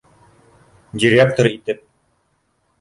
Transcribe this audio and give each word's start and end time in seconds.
Директор 1.03 1.45
итеп?! 1.53 1.87